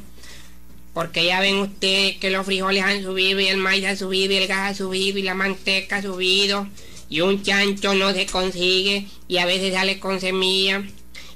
Porque 0.94 1.26
ya 1.26 1.40
ven 1.40 1.60
ustedes 1.60 2.18
que 2.18 2.30
los 2.30 2.46
frijoles 2.46 2.84
han 2.84 3.04
subido 3.04 3.40
y 3.40 3.48
el 3.48 3.58
maíz 3.58 3.86
ha 3.86 3.96
subido 3.96 4.34
y 4.34 4.38
el 4.38 4.48
gas 4.48 4.72
ha 4.72 4.76
subido 4.76 5.18
y 5.18 5.24
la 5.24 5.34
manteca 5.34 5.98
ha 5.98 6.02
subido 6.02 6.68
y 7.10 7.22
un 7.22 7.44
chancho 7.44 7.94
no 7.94 8.12
se 8.14 8.26
consigue 8.26 9.08
y 9.28 9.38
a 9.38 9.46
veces 9.46 9.74
sale 9.74 10.00
con 10.00 10.20
semilla 10.20 10.84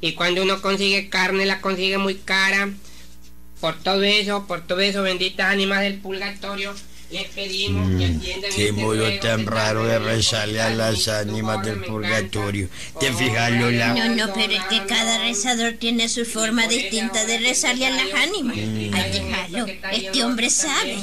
y 0.01 0.13
cuando 0.13 0.43
uno 0.43 0.61
consigue 0.61 1.09
carne 1.09 1.45
la 1.45 1.61
consigue 1.61 1.97
muy 1.97 2.15
cara. 2.15 2.69
Por 3.59 3.75
todo 3.77 4.03
eso, 4.03 4.47
por 4.47 4.65
todo 4.65 4.79
eso, 4.79 5.01
benditas 5.01 5.51
ánimas 5.51 5.81
del 5.81 5.97
purgatorio, 5.99 6.73
les 7.11 7.25
pedimos 7.29 7.89
que 7.97 8.05
atiendan 8.05 8.51
Mm, 8.51 8.55
Qué 8.55 8.69
este 8.69 8.71
modo 8.71 9.19
tan 9.19 9.45
raro 9.47 9.83
de 9.83 9.99
rezarle 9.99 10.61
a 10.61 10.69
las 10.69 11.07
ánimas 11.09 11.65
del 11.65 11.83
purgatorio. 11.83 12.69
¿Te 12.99 13.11
fijas, 13.11 13.51
Lola? 13.51 13.93
No, 13.95 14.15
no, 14.27 14.33
pero 14.33 14.53
es 14.53 14.63
que 14.65 14.85
cada 14.85 15.17
rezador 15.23 15.73
tiene 15.73 16.07
su 16.07 16.23
forma 16.23 16.67
distinta 16.67 17.25
de 17.25 17.39
rezarle 17.39 17.87
a 17.87 17.89
las 17.91 18.13
ánimas. 18.13 18.55
Ay, 18.57 18.91
déjalo. 19.11 19.65
Este 19.91 20.23
hombre 20.23 20.49
sabe. 20.49 20.97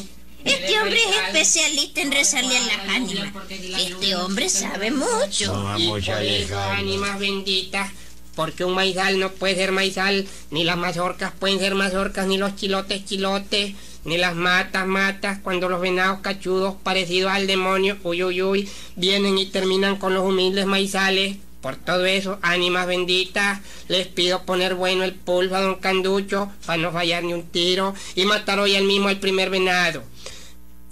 Este 0.44 0.78
hombre 0.78 0.96
es 1.00 1.16
especialista 1.26 2.00
en 2.02 2.12
rezarle 2.12 2.56
a 2.56 2.60
las 2.60 2.88
ánimas. 2.88 3.28
Este 3.50 4.14
hombre 4.14 4.48
sabe 4.48 4.92
mucho. 4.92 5.52
No 5.52 5.64
vamos 5.64 6.08
a 6.08 6.12
por 6.12 6.22
eso, 6.22 6.54
dejar. 6.54 6.76
ánimas 6.78 7.18
benditas, 7.18 7.90
porque 8.36 8.64
un 8.64 8.74
maizal 8.74 9.18
no 9.18 9.32
puede 9.32 9.56
ser 9.56 9.72
maizal, 9.72 10.28
ni 10.50 10.62
las 10.62 10.76
mazorcas 10.76 11.32
pueden 11.32 11.58
ser 11.58 11.74
mazorcas, 11.74 12.28
ni 12.28 12.38
los 12.38 12.54
chilotes 12.54 13.04
chilotes, 13.04 13.74
ni 14.04 14.18
las 14.18 14.36
matas 14.36 14.86
matas, 14.86 15.40
cuando 15.42 15.68
los 15.68 15.80
venados 15.80 16.20
cachudos 16.20 16.76
parecidos 16.84 17.32
al 17.32 17.48
demonio, 17.48 17.96
uy 18.04 18.22
uy 18.22 18.42
uy, 18.42 18.68
vienen 18.94 19.38
y 19.38 19.46
terminan 19.46 19.96
con 19.96 20.14
los 20.14 20.24
humildes 20.24 20.66
maizales. 20.66 21.38
Por 21.62 21.74
todo 21.74 22.06
eso, 22.06 22.38
ánimas 22.42 22.86
benditas, 22.86 23.60
les 23.88 24.06
pido 24.06 24.44
poner 24.44 24.76
bueno 24.76 25.02
el 25.02 25.14
pulso 25.14 25.56
a 25.56 25.60
don 25.62 25.76
Canducho 25.76 26.52
para 26.64 26.80
no 26.80 26.92
fallar 26.92 27.24
ni 27.24 27.32
un 27.32 27.42
tiro 27.48 27.92
y 28.14 28.24
matar 28.24 28.60
hoy 28.60 28.76
al 28.76 28.84
mismo 28.84 29.08
al 29.08 29.18
primer 29.18 29.50
venado. 29.50 30.04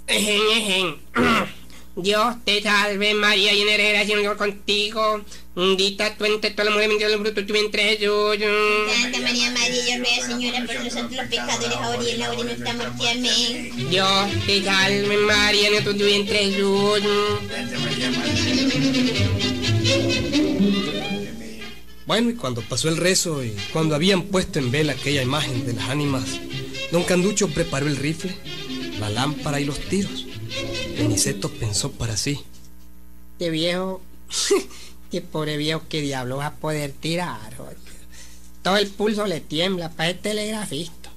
Ejen, 0.07 0.41
ejen. 0.51 0.95
Dios 1.95 2.35
te 2.43 2.61
salve 2.61 3.13
María, 3.13 3.53
llena 3.53 3.71
eres 3.71 3.87
de 3.87 3.93
gracia, 3.93 4.13
el 4.15 4.19
Señor 4.19 4.37
contigo. 4.37 5.21
Bendita 5.55 6.13
tú 6.17 6.25
entre 6.25 6.51
todas 6.51 6.65
las 6.65 6.73
mujeres, 6.73 6.89
bendito 6.89 7.07
el 7.07 7.19
fruto 7.21 7.41
de 7.41 7.47
tu 7.47 7.53
vientre 7.53 7.83
Jesús. 7.83 8.37
Santa 9.01 9.19
María, 9.21 9.51
Madre 9.51 9.81
Dios, 9.81 9.99
ruega, 9.99 10.27
Señora, 10.27 10.65
por 10.65 10.83
nosotros 10.83 11.11
los 11.11 11.27
pecadores, 11.27 11.77
ahora 11.77 12.03
y 12.03 12.09
en 12.09 12.19
la 12.19 12.29
hora 12.31 12.37
de 12.37 12.43
nuestra 12.43 12.73
muerte. 12.73 13.09
Amén. 13.09 13.89
Dios 13.89 14.45
te 14.45 14.63
salve 14.63 15.17
María, 15.19 15.69
llena 15.69 15.85
tu 15.85 15.93
vientre 15.93 16.37
Jesús. 16.37 17.01
Bueno, 22.05 22.29
y 22.29 22.35
cuando 22.35 22.61
pasó 22.61 22.89
el 22.89 22.97
rezo 22.97 23.41
y 23.41 23.55
cuando 23.71 23.95
habían 23.95 24.23
puesto 24.23 24.59
en 24.59 24.69
vela 24.69 24.93
aquella 24.93 25.23
imagen 25.23 25.65
de 25.65 25.73
las 25.73 25.89
ánimas, 25.89 26.25
don 26.91 27.03
Canducho 27.03 27.47
preparó 27.47 27.87
el 27.87 27.95
rifle, 27.95 28.35
la 28.99 29.09
lámpara 29.09 29.61
y 29.61 29.65
los 29.65 29.79
tiros. 29.79 30.25
Aniceto 30.99 31.49
pensó 31.49 31.91
para 31.91 32.17
sí. 32.17 32.41
Este 33.33 33.49
viejo, 33.49 34.01
qué 35.11 35.21
pobre 35.21 35.57
viejo, 35.57 35.83
qué 35.89 36.01
diablo 36.01 36.37
va 36.37 36.47
a 36.47 36.55
poder 36.55 36.91
tirar. 36.91 37.59
oye. 37.59 37.75
Todo 38.63 38.77
el 38.77 38.87
pulso 38.87 39.27
le 39.27 39.41
tiembla 39.41 39.91
para 39.91 40.09
el 40.09 40.19
telegrafista. 40.19 41.11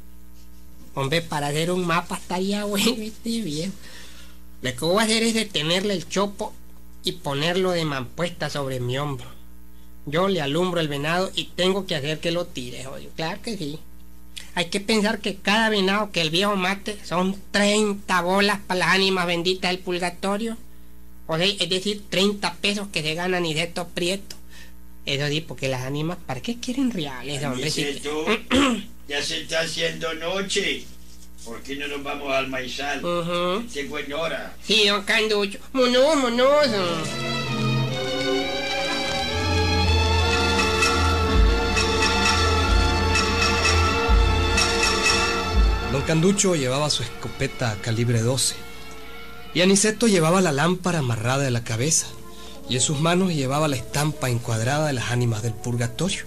Hombre, 0.95 1.23
para 1.23 1.47
hacer 1.49 1.71
un 1.71 1.87
mapa 1.87 2.17
estaría 2.17 2.65
bueno 2.67 3.03
este 3.03 3.41
viejo. 3.41 3.73
Lo 4.61 4.75
que 4.75 4.85
voy 4.85 4.99
a 4.99 5.05
hacer 5.05 5.23
es 5.23 5.35
detenerle 5.35 5.95
el 5.95 6.09
chopo 6.09 6.53
y 7.05 7.13
ponerlo 7.13 7.71
de 7.71 7.85
mampuesta 7.85 8.51
sobre 8.51 8.81
mi 8.81 8.99
hombro. 8.99 9.29
yo 10.07 10.29
le 10.29 10.43
alumbro 10.43 10.81
el 10.81 10.89
venado 10.89 11.31
y 11.35 11.45
tengo 11.45 11.87
que 11.87 11.95
hacer 11.95 12.19
que 12.21 12.33
lo 12.33 12.47
tire, 12.47 12.85
jodido. 12.85 13.13
Claro 13.15 13.41
que 13.41 13.57
sí. 13.57 13.79
Hay 14.59 14.71
que 14.71 14.81
pensar 14.81 15.21
que 15.21 15.37
cada 15.37 15.69
venado 15.71 16.11
que 16.11 16.21
el 16.21 16.31
viejo 16.31 16.57
mate 16.57 16.99
son 17.05 17.41
30 17.53 18.21
bolas 18.23 18.59
para 18.67 18.81
las 18.81 18.89
ánimas 18.89 19.25
benditas 19.25 19.71
del 19.71 19.79
purgatorio. 19.79 20.57
O 21.29 21.37
sea, 21.37 21.47
es 21.47 21.69
decir, 21.69 22.03
30 22.11 22.55
pesos 22.55 22.89
que 22.93 23.01
se 23.03 23.15
ganan 23.15 23.47
y 23.47 23.55
de 23.55 23.63
estos 23.63 23.87
prietos. 23.95 24.37
Eso 25.07 25.29
sí, 25.29 25.41
porque 25.43 25.69
las 25.69 25.83
ánimas, 25.83 26.19
¿para 26.27 26.41
qué 26.41 26.59
quieren 26.59 26.91
reales, 26.91 27.45
hombre? 27.45 27.71
Si- 27.71 27.85
Aniceto, 27.85 28.25
ya 29.09 29.23
se 29.23 29.43
está 29.43 29.61
haciendo 29.61 30.13
noche. 30.15 30.83
¿Por 31.45 31.63
qué 31.63 31.77
no 31.77 31.87
nos 31.87 32.03
vamos 32.03 32.33
al 32.33 32.49
maizal? 32.49 32.99
Ujú. 33.05 33.63
Tengo 33.73 33.97
en 34.01 34.13
hora. 34.13 34.57
Sí, 34.65 34.89
don 34.89 35.05
Canducho. 35.05 35.61
Monos, 35.73 36.17
monos. 36.17 36.59
Canducho 46.09 46.57
llevaba 46.57 46.89
su 46.89 47.03
escopeta 47.03 47.77
calibre 47.83 48.23
12 48.23 48.55
y 49.53 49.61
Aniceto 49.61 50.07
llevaba 50.07 50.41
la 50.41 50.53
lámpara 50.53 51.01
amarrada 51.01 51.45
de 51.45 51.51
la 51.51 51.65
cabeza 51.65 52.07
y 52.67 52.77
en 52.77 52.81
sus 52.81 52.99
manos 52.99 53.35
llevaba 53.35 53.69
la 53.69 53.77
estampa 53.77 54.31
encuadrada 54.31 54.87
de 54.87 54.95
las 54.95 55.11
ánimas 55.11 55.43
del 55.43 55.53
purgatorio. 55.53 56.25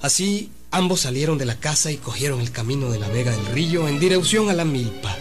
Así 0.00 0.52
ambos 0.70 1.00
salieron 1.00 1.36
de 1.36 1.46
la 1.46 1.56
casa 1.56 1.90
y 1.90 1.96
cogieron 1.96 2.40
el 2.40 2.52
camino 2.52 2.90
de 2.90 3.00
la 3.00 3.08
Vega 3.08 3.32
del 3.32 3.44
Río 3.46 3.88
en 3.88 3.98
dirección 3.98 4.48
a 4.48 4.52
la 4.52 4.64
milpa. 4.64 5.16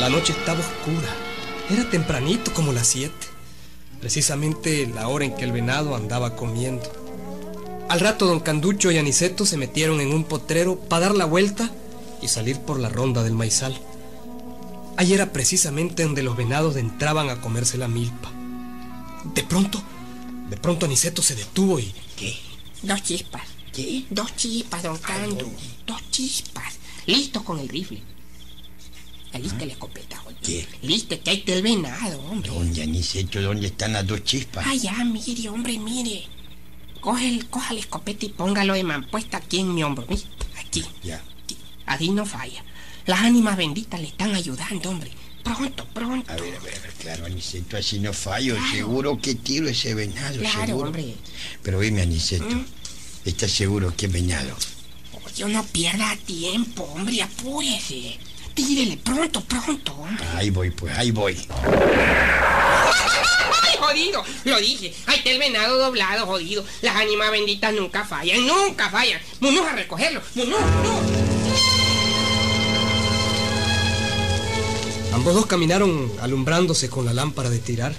La 0.00 0.08
noche 0.08 0.32
estaba 0.32 0.58
oscura. 0.58 1.14
Era 1.70 1.88
tempranito 1.88 2.52
como 2.52 2.72
las 2.72 2.88
siete. 2.88 3.27
Precisamente 4.00 4.86
la 4.86 5.08
hora 5.08 5.24
en 5.24 5.34
que 5.34 5.44
el 5.44 5.52
venado 5.52 5.96
andaba 5.96 6.36
comiendo. 6.36 6.84
Al 7.88 8.00
rato 8.00 8.26
don 8.26 8.40
Canducho 8.40 8.90
y 8.90 8.98
Aniceto 8.98 9.46
se 9.46 9.56
metieron 9.56 10.00
en 10.00 10.12
un 10.12 10.24
potrero 10.24 10.78
para 10.78 11.06
dar 11.06 11.16
la 11.16 11.24
vuelta 11.24 11.70
y 12.20 12.28
salir 12.28 12.60
por 12.60 12.78
la 12.78 12.88
ronda 12.88 13.22
del 13.22 13.34
maizal. 13.34 13.78
Ahí 14.96 15.12
era 15.14 15.32
precisamente 15.32 16.02
donde 16.02 16.22
los 16.22 16.36
venados 16.36 16.76
entraban 16.76 17.30
a 17.30 17.40
comerse 17.40 17.78
la 17.78 17.88
milpa. 17.88 18.30
De 19.34 19.42
pronto, 19.42 19.82
de 20.50 20.56
pronto 20.56 20.86
Aniceto 20.86 21.22
se 21.22 21.34
detuvo 21.34 21.78
y... 21.78 21.94
¿Qué? 22.16 22.36
Dos 22.82 23.02
chispas. 23.02 23.42
¿Qué? 23.72 24.04
Dos 24.10 24.34
chispas, 24.36 24.82
don 24.82 24.98
Candu. 24.98 25.50
Dos 25.86 26.10
chispas. 26.10 26.74
Listo 27.06 27.44
con 27.44 27.58
el 27.58 27.68
rifle. 27.68 28.02
Alista 29.32 29.66
la 29.66 29.72
escopeta, 29.72 30.16
joder. 30.18 30.36
¿Qué? 30.42 30.66
Listo, 30.82 31.20
que 31.22 31.30
ahí 31.30 31.38
está 31.38 31.52
el 31.52 31.62
venado, 31.62 32.20
hombre. 32.22 32.50
¿Dónde, 32.50 32.82
Aniceto? 32.82 33.40
¿Dónde 33.42 33.66
están 33.66 33.92
las 33.92 34.06
dos 34.06 34.24
chispas? 34.24 34.64
Ah, 34.66 34.74
ya, 34.74 34.92
mire, 35.04 35.48
hombre, 35.50 35.78
mire. 35.78 36.24
Coge 37.00 37.28
el, 37.28 37.46
coja 37.48 37.74
la 37.74 37.80
escopeta 37.80 38.24
y 38.26 38.30
póngalo 38.30 38.74
de 38.74 38.84
mampuesta 38.84 39.36
aquí 39.36 39.60
en 39.60 39.74
mi 39.74 39.82
hombro. 39.82 40.06
Mire, 40.08 40.22
aquí. 40.58 40.84
Ya. 41.02 41.22
aquí. 41.44 41.56
Así 41.86 42.10
no 42.10 42.24
falla. 42.26 42.64
Las 43.06 43.20
ánimas 43.20 43.56
benditas 43.56 44.00
le 44.00 44.08
están 44.08 44.34
ayudando, 44.34 44.90
hombre. 44.90 45.10
Pronto, 45.44 45.86
pronto. 45.94 46.30
A 46.32 46.36
ver, 46.36 46.56
a 46.56 46.60
ver, 46.60 46.74
a 46.74 46.80
ver, 46.80 46.92
claro, 46.98 47.26
Aniceto, 47.26 47.76
así 47.76 48.00
no 48.00 48.12
fallo. 48.12 48.56
Seguro 48.70 49.18
que 49.20 49.34
tiro 49.34 49.68
ese 49.68 49.94
venado, 49.94 50.38
Claro, 50.40 50.66
seguro. 50.66 50.86
hombre. 50.88 51.14
Pero 51.62 51.80
dime, 51.80 52.02
Aniceto, 52.02 52.44
¿Mm? 52.44 52.64
¿estás 53.24 53.50
seguro 53.52 53.94
que 53.96 54.06
es 54.06 54.12
venado? 54.12 54.54
Oye, 55.24 55.44
no 55.52 55.64
pierda 55.66 56.16
tiempo, 56.26 56.82
hombre, 56.84 57.22
apúrese. 57.22 58.18
Tírele, 58.58 58.96
pronto, 58.96 59.40
pronto, 59.42 59.92
hombre. 59.92 60.24
Ahí 60.34 60.50
voy, 60.50 60.72
pues, 60.72 60.92
ahí 60.98 61.12
voy. 61.12 61.38
¡Ay, 63.62 63.76
jodido! 63.78 64.24
Lo 64.46 64.58
dije. 64.58 64.92
Ahí 65.06 65.18
está 65.18 65.30
el 65.30 65.38
venado 65.38 65.78
doblado, 65.78 66.26
jodido. 66.26 66.64
Las 66.82 66.96
ánimas 66.96 67.30
benditas 67.30 67.72
nunca 67.72 68.04
fallan, 68.04 68.44
nunca 68.44 68.90
fallan. 68.90 69.20
Vamos 69.38 69.64
a 69.64 69.76
recogerlo. 69.76 70.20
No, 70.34 70.44
no, 70.44 70.58
no. 70.58 71.00
Ambos 75.14 75.34
dos 75.34 75.46
caminaron 75.46 76.10
alumbrándose 76.20 76.90
con 76.90 77.04
la 77.04 77.12
lámpara 77.12 77.50
de 77.50 77.60
tirar. 77.60 77.94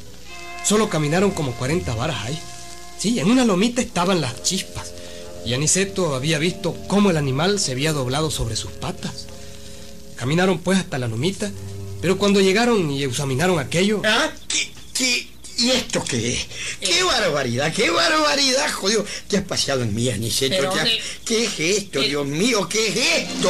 Solo 0.66 0.90
caminaron 0.90 1.32
como 1.32 1.54
40 1.54 1.96
varas 1.96 2.26
ahí. 2.26 2.38
Sí, 2.98 3.18
en 3.22 3.32
una 3.32 3.46
lomita 3.46 3.80
estaban 3.82 4.20
las 4.20 4.44
chispas. 4.44 4.92
Y 5.46 5.54
Aniceto 5.54 6.16
había 6.16 6.38
visto 6.38 6.76
cómo 6.90 7.12
el 7.12 7.18
animal 7.18 7.62
se 7.62 7.72
había 7.72 7.94
doblado 7.94 8.30
sobre 8.30 8.58
sus 8.58 8.72
patas. 8.74 9.28
Caminaron 10.20 10.60
pues 10.60 10.78
hasta 10.78 10.98
la 11.00 11.08
lomita, 11.08 11.50
pero 12.02 12.18
cuando 12.18 12.42
llegaron 12.42 12.92
y 12.92 13.04
examinaron 13.04 13.58
aquello, 13.58 14.02
¿Ah? 14.04 14.30
¿Qué, 14.50 14.70
qué, 14.94 15.28
y 15.60 15.70
esto 15.70 16.04
qué 16.04 16.34
es? 16.34 16.48
¡Qué 16.82 17.02
barbaridad, 17.04 17.72
qué 17.74 17.90
barbaridad, 17.90 18.70
jodido! 18.70 19.06
¿Qué 19.30 19.38
has 19.38 19.44
pasado 19.46 19.82
en 19.84 19.96
mí, 19.96 20.10
Aniceto? 20.10 20.70
¿Qué, 20.84 21.00
qué 21.26 21.46
es 21.46 21.60
esto, 21.78 22.02
que- 22.02 22.08
Dios 22.10 22.28
mío? 22.28 22.68
¿Qué 22.68 22.88
es 22.90 22.98
esto? 23.30 23.50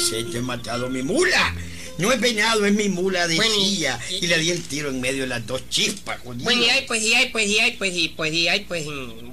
Aniceto, 0.00 0.16
Aniceto, 0.20 0.38
he 0.38 0.42
matado 0.42 0.86
a 0.86 0.88
mi 0.88 1.02
mula. 1.02 1.54
No 1.98 2.10
es 2.12 2.20
venado, 2.20 2.64
es 2.64 2.72
mi 2.72 2.88
mula, 2.88 3.26
Bueno, 3.26 3.54
y- 3.58 3.70
decía. 3.72 4.00
y- 4.10 4.24
Y 4.24 4.26
le 4.28 4.38
di 4.38 4.50
el 4.50 4.62
tiro 4.62 4.88
en 4.88 5.00
medio 5.00 5.22
de 5.22 5.28
las 5.28 5.46
dos 5.46 5.68
chispas, 5.68 6.18
jodido. 6.24 6.44
Bueno, 6.44 6.62
y 6.64 6.70
ahí, 6.70 6.84
pues, 6.86 7.02
y 7.02 7.14
ahí, 7.14 7.28
pues, 7.28 7.46
y 7.46 7.58
ahí, 7.60 7.72
pues, 7.72 7.94
y 7.94 8.08
pues, 8.08 8.32
y 8.32 8.48
ahí, 8.48 8.60
pues, 8.60 8.84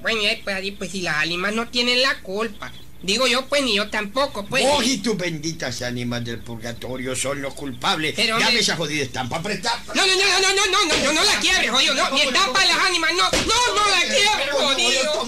bueno, 0.02 0.22
y 0.22 0.26
ahí, 0.26 0.42
pues, 0.44 0.56
ahí, 0.56 0.72
pues, 0.72 0.94
y 0.94 1.02
las 1.02 1.16
ánimas 1.18 1.54
no 1.54 1.68
tienen 1.70 2.02
la 2.02 2.20
culpa. 2.22 2.74
Digo 3.04 3.28
yo, 3.28 3.46
pues, 3.48 3.62
ni 3.64 3.76
yo 3.76 3.90
tampoco, 3.90 4.46
pues. 4.48 4.64
Vos 4.66 4.84
y 4.86 4.98
tus 4.98 5.16
benditas 5.16 5.82
ánimas 5.84 6.26
del 6.26 6.40
purgatorio 6.40 7.16
son 7.16 7.42
los 7.44 7.54
culpables. 7.54 8.14
Pero, 8.16 8.34
Dame 8.34 8.48
hombre- 8.48 8.60
esa 8.62 8.76
jodida 8.76 9.04
estampa, 9.04 9.42
presta. 9.42 9.82
No, 9.94 10.06
no, 10.06 10.14
no, 10.16 10.16
no, 10.16 10.40
no, 10.42 10.54
no, 10.56 10.66
no, 10.66 10.86
no, 10.86 11.04
no, 11.06 11.14
no 11.14 11.24
la 11.24 11.40
quiebres, 11.40 11.70
jodido, 11.70 11.94
no, 11.94 12.10
ni 12.10 12.22
estampa 12.22 12.60
de 12.60 12.68
las 12.68 12.80
ánimas, 12.80 13.12
no, 13.12 13.24
no, 13.32 13.76
no 13.76 13.90
la 13.90 14.02
quiebres, 14.02 14.50
jodido. 14.52 15.26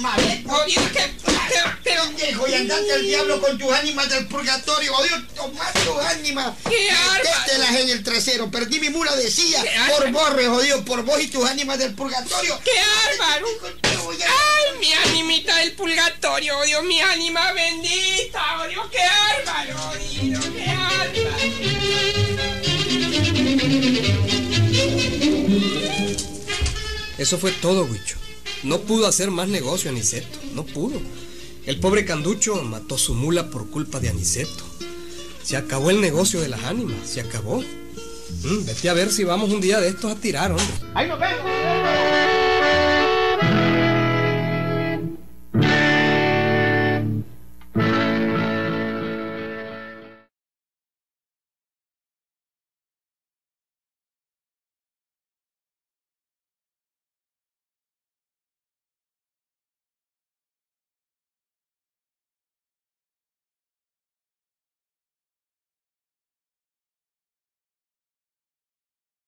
Tomar 0.76 1.80
pero, 1.84 2.04
Pendejo, 2.04 2.48
y 2.48 2.54
andate 2.54 2.94
al 2.94 3.04
diablo 3.04 3.42
con 3.42 3.58
tus 3.58 3.72
ánimas 3.72 4.10
del 4.10 4.28
purgatorio, 4.28 4.94
jodido, 4.94 5.18
toma 5.36 5.72
tus 5.74 5.98
ánimas. 6.06 6.56
¡Qué 6.70 6.90
en 7.82 7.90
el 7.90 8.04
trasero, 8.04 8.50
perdí 8.52 8.80
mi 8.80 8.90
mula, 8.90 9.16
decía. 9.16 9.62
¡Qué 9.64 9.70
Por 9.92 10.12
bárbaro! 10.12 10.12
vos, 10.12 10.34
re 10.34 10.48
jodido, 10.48 10.86
por 10.86 11.04
vos 11.04 11.22
y 11.22 11.28
tus 11.28 11.48
ánimas 11.48 11.80
del 11.80 11.94
purgatorio. 11.96 12.60
¡Qué 12.64 12.80
a- 12.80 13.40
¡Ay, 14.26 14.80
mi 14.80 14.94
animita 14.94 15.58
del 15.58 15.74
purgatorio, 15.74 16.58
oh 16.58 16.64
Dios, 16.64 16.84
mi 16.84 17.00
ánima 17.02 17.52
bendita, 17.54 18.62
oh 18.62 18.68
Dios, 18.68 18.88
qué 18.92 19.00
bárbaro, 19.46 19.76
oh 19.90 19.96
Dios, 19.96 20.46
qué 20.46 20.66
bárbaro! 20.76 21.40
eso 27.18 27.38
fue 27.38 27.52
todo, 27.52 27.84
Huicho. 27.84 28.19
No 28.64 28.80
pudo 28.80 29.08
hacer 29.08 29.32
más 29.32 29.48
negocio 29.48 29.90
Aniceto, 29.90 30.40
no 30.54 30.66
pudo. 30.66 31.00
El 31.66 31.80
pobre 31.80 32.06
Canducho 32.06 32.56
mató 32.64 32.98
su 32.98 33.14
mula 33.14 33.50
por 33.50 33.70
culpa 33.70 34.00
de 34.00 34.10
Aniceto. 34.10 34.64
Se 35.44 35.58
acabó 35.58 35.90
el 35.90 36.02
negocio 36.02 36.42
de 36.42 36.50
las 36.50 36.64
ánimas, 36.64 37.08
se 37.08 37.22
acabó. 37.22 37.62
Mm, 38.44 38.66
vete 38.66 38.90
a 38.90 38.94
ver 38.94 39.12
si 39.12 39.24
vamos 39.24 39.52
un 39.52 39.62
día 39.62 39.80
de 39.80 39.90
estos 39.90 40.12
a 40.12 40.16
tirar, 40.16 40.52
hombre. 40.52 40.68
Ahí 40.94 41.08
nos 41.08 41.20
vemos. 41.20 42.29